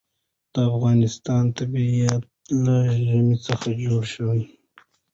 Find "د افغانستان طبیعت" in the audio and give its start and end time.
0.53-2.23